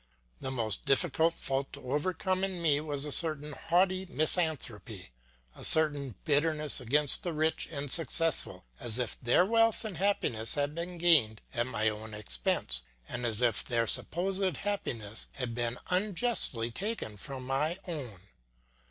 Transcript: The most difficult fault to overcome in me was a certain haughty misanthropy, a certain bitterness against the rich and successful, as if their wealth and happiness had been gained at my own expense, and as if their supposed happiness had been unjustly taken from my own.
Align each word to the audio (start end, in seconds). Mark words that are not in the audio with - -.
The 0.39 0.49
most 0.49 0.83
difficult 0.83 1.35
fault 1.35 1.71
to 1.73 1.91
overcome 1.91 2.43
in 2.43 2.59
me 2.59 2.81
was 2.81 3.05
a 3.05 3.11
certain 3.11 3.51
haughty 3.51 4.07
misanthropy, 4.07 5.11
a 5.55 5.63
certain 5.63 6.15
bitterness 6.25 6.81
against 6.81 7.21
the 7.21 7.33
rich 7.33 7.67
and 7.69 7.91
successful, 7.91 8.65
as 8.79 8.97
if 8.97 9.15
their 9.21 9.45
wealth 9.45 9.85
and 9.85 9.97
happiness 9.97 10.55
had 10.55 10.73
been 10.73 10.97
gained 10.97 11.43
at 11.53 11.67
my 11.67 11.87
own 11.87 12.15
expense, 12.15 12.81
and 13.07 13.27
as 13.27 13.43
if 13.43 13.63
their 13.63 13.85
supposed 13.85 14.57
happiness 14.57 15.27
had 15.33 15.53
been 15.53 15.77
unjustly 15.91 16.71
taken 16.71 17.15
from 17.15 17.45
my 17.45 17.77
own. 17.87 18.21